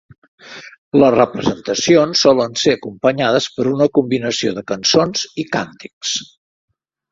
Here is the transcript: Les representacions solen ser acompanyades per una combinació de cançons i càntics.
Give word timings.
Les 1.01 1.11
representacions 1.15 2.23
solen 2.27 2.57
ser 2.63 2.73
acompanyades 2.79 3.49
per 3.59 3.67
una 3.75 3.89
combinació 4.01 4.57
de 4.59 4.67
cançons 4.75 5.29
i 5.45 5.49
càntics. 5.55 6.19